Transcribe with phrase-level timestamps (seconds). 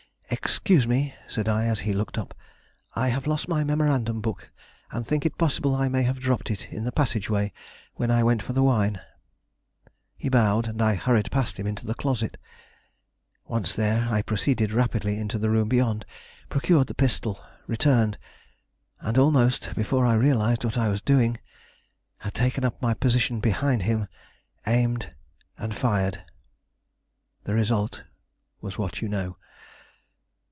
[0.33, 2.33] "Excuse me," said I as he looked up,
[2.95, 4.49] "I have lost my memorandum book,
[4.89, 7.51] and think it possible I may have dropped it in the passageway
[7.95, 9.01] when I went for the wine."
[10.15, 12.37] He bowed, and I hurried past him into the closet.
[13.45, 16.05] Once there, I proceeded rapidly into the room beyond,
[16.47, 18.17] procured the pistol, returned,
[19.01, 21.39] and almost before I realized what I was doing,
[22.19, 24.07] had taken up my position behind him,
[24.65, 25.13] aimed,
[25.57, 26.23] and fired.
[27.43, 28.05] The result
[28.61, 29.35] was what you know.